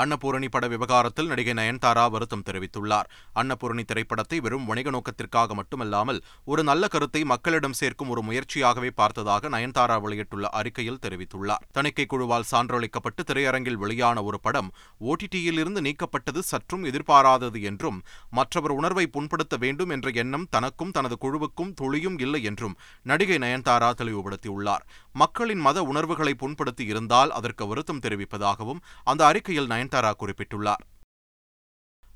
அன்னபூரணி 0.00 0.48
பட 0.48 0.64
விவகாரத்தில் 0.68 1.28
நடிகை 1.28 1.54
நயன்தாரா 1.54 2.04
வருத்தம் 2.10 2.44
தெரிவித்துள்ளார் 2.46 3.08
அன்னபூரணி 3.36 3.84
திரைப்படத்தை 3.84 4.38
வெறும் 4.40 4.66
வணிக 4.66 4.90
நோக்கத்திற்காக 4.90 5.54
மட்டுமல்லாமல் 5.54 6.20
ஒரு 6.46 6.62
நல்ல 6.62 6.84
கருத்தை 6.88 7.22
மக்களிடம் 7.24 7.76
சேர்க்கும் 7.80 8.10
ஒரு 8.10 8.22
முயற்சியாகவே 8.22 8.90
பார்த்ததாக 8.94 9.48
நயன்தாரா 9.48 9.96
வெளியிட்டுள்ள 10.00 10.48
அறிக்கையில் 10.60 11.00
தெரிவித்துள்ளார் 11.00 11.64
தணிக்கை 11.72 12.06
குழுவால் 12.06 12.48
சான்றளிக்கப்பட்டு 12.50 13.24
திரையரங்கில் 13.24 13.80
வெளியான 13.80 14.22
ஒரு 14.22 14.40
படம் 14.40 14.70
ஓடிடியிலிருந்து 15.04 15.82
நீக்கப்பட்டது 15.82 16.42
சற்றும் 16.44 16.84
எதிர்பாராதது 16.84 17.60
என்றும் 17.62 17.98
மற்றவர் 18.32 18.76
உணர்வை 18.76 19.06
புண்படுத்த 19.10 19.54
வேண்டும் 19.56 19.90
என்ற 19.90 20.08
எண்ணம் 20.16 20.48
தனக்கும் 20.50 20.90
தனது 20.90 21.16
குழுவுக்கும் 21.20 21.74
துளியும் 21.74 22.18
இல்லை 22.18 22.42
என்றும் 22.42 22.76
நடிகை 23.06 23.38
நயன்தாரா 23.38 23.90
தெளிவுபடுத்தியுள்ளார் 24.00 24.84
மக்களின் 25.14 25.60
மத 25.60 25.78
உணர்வுகளை 25.84 26.34
புண்படுத்தி 26.36 26.84
இருந்தால் 26.86 27.32
அதற்கு 27.32 27.64
வருத்தம் 27.66 28.02
தெரிவிப்பதாகவும் 28.02 28.80
அந்த 29.04 29.22
அறிக்கையில் 29.26 29.70
நயன்தாரா 29.80 30.12
குறிப்பிட்டுள்ளார் 30.20 30.84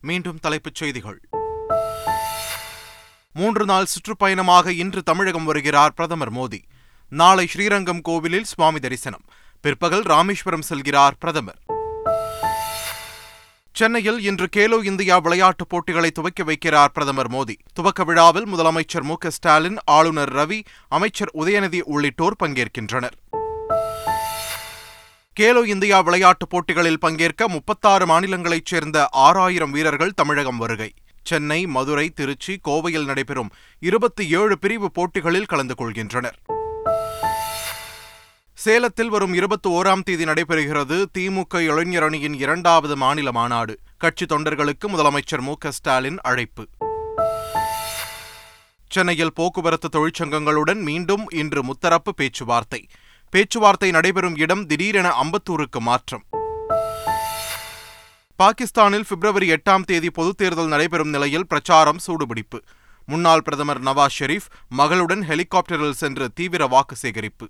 மீண்டும் 0.02 0.40
தலைப்புச் 0.40 0.80
செய்திகள் 0.80 1.20
மூன்று 3.34 3.64
நாள் 3.64 3.90
சுற்றுப்பயணமாக 3.92 4.72
இன்று 4.74 5.00
தமிழகம் 5.02 5.44
வருகிறார் 5.44 5.94
பிரதமர் 5.94 6.32
மோடி 6.32 6.60
நாளை 7.12 7.46
ஸ்ரீரங்கம் 7.46 8.02
கோவிலில் 8.02 8.50
சுவாமி 8.52 8.80
தரிசனம் 8.80 9.24
பிற்பகல் 9.64 10.04
ராமேஸ்வரம் 10.04 10.66
செல்கிறார் 10.68 11.16
பிரதமர் 11.18 11.60
சென்னையில் 13.74 14.18
இன்று 14.20 14.46
கேலோ 14.46 14.76
இந்தியா 14.82 15.16
விளையாட்டுப் 15.18 15.68
போட்டிகளை 15.68 16.10
துவக்கி 16.10 16.42
வைக்கிறார் 16.42 16.92
பிரதமர் 16.92 17.30
மோடி 17.30 17.56
துவக்க 17.72 18.04
விழாவில் 18.04 18.46
முதலமைச்சர் 18.46 19.02
மு 19.02 19.16
ஸ்டாலின் 19.28 19.78
ஆளுநர் 19.90 20.32
ரவி 20.32 20.58
அமைச்சர் 20.88 21.32
உதயநிதி 21.34 21.80
உள்ளிட்டோர் 21.86 22.38
பங்கேற்கின்றனர் 22.42 23.16
கேலோ 25.36 25.62
இந்தியா 25.64 25.98
விளையாட்டுப் 26.00 26.50
போட்டிகளில் 26.50 27.00
பங்கேற்க 27.00 27.48
முப்பத்தாறு 27.48 28.04
மாநிலங்களைச் 28.06 28.68
சேர்ந்த 28.68 28.98
ஆறாயிரம் 29.20 29.70
வீரர்கள் 29.70 30.14
தமிழகம் 30.14 30.58
வருகை 30.58 30.90
சென்னை 31.26 31.58
மதுரை 31.66 32.04
திருச்சி 32.14 32.52
கோவையில் 32.68 33.04
நடைபெறும் 33.04 33.50
இருபத்தி 33.82 34.24
ஏழு 34.30 34.58
பிரிவு 34.58 34.88
போட்டிகளில் 34.90 35.46
கலந்து 35.46 35.74
கொள்கின்றனர் 35.74 36.38
சேலத்தில் 38.58 39.08
வரும் 39.08 39.34
இருபத்தி 39.34 39.68
ஓராம் 39.70 40.02
தேதி 40.02 40.24
நடைபெறுகிறது 40.24 40.98
திமுக 41.18 41.62
இளைஞர் 41.62 42.02
அணியின் 42.02 42.36
இரண்டாவது 42.38 42.96
மாநில 42.96 43.32
மாநாடு 43.32 43.74
கட்சி 43.98 44.26
தொண்டர்களுக்கு 44.26 44.88
முதலமைச்சர் 44.88 45.40
மு 45.40 45.56
ஸ்டாலின் 45.70 46.20
அழைப்பு 46.22 46.64
சென்னையில் 48.90 49.32
போக்குவரத்து 49.32 49.88
தொழிற்சங்கங்களுடன் 49.88 50.80
மீண்டும் 50.82 51.24
இன்று 51.34 51.62
முத்தரப்பு 51.64 52.12
பேச்சுவார்த்தை 52.14 52.80
பேச்சுவார்த்தை 53.34 53.90
நடைபெறும் 53.90 54.36
இடம் 54.36 54.66
திடீரென 54.66 55.08
அம்பத்தூருக்கு 55.22 55.80
மாற்றம் 55.80 56.24
பாகிஸ்தானில் 58.38 59.06
பிப்ரவரி 59.08 59.48
எட்டாம் 59.50 59.84
தேதி 59.84 60.08
பொதுத் 60.10 60.36
தேர்தல் 60.36 60.66
நடைபெறும் 60.66 61.08
நிலையில் 61.08 61.46
பிரச்சாரம் 61.46 62.00
சூடுபிடிப்பு 62.06 62.58
முன்னாள் 63.08 63.42
பிரதமர் 63.42 63.80
நவாஸ் 63.82 64.16
ஷெரீப் 64.18 64.46
மகளுடன் 64.78 65.22
ஹெலிகாப்டரில் 65.22 65.92
சென்று 65.92 66.28
தீவிர 66.34 66.66
வாக்கு 66.66 66.96
சேகரிப்பு 66.96 67.48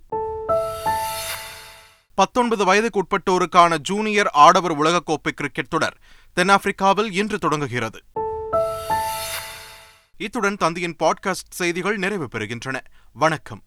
பத்தொன்பது 2.17 2.65
வயதுக்குட்பட்டோருக்கான 2.65 3.77
ஜூனியர் 3.81 4.31
ஆடவர் 4.37 4.75
உலகக்கோப்பை 4.77 5.33
கிரிக்கெட் 5.35 5.67
தொடர் 5.67 5.97
தென்னாப்பிரிக்காவில் 6.37 7.11
இன்று 7.11 7.39
தொடங்குகிறது 7.39 8.01
இத்துடன் 10.19 10.55
தந்தையின் 10.55 10.97
பாட்காஸ்ட் 11.03 11.53
செய்திகள் 11.53 11.97
நிறைவு 11.97 12.27
பெறுகின்றன 12.33 12.77
வணக்கம் 13.15 13.63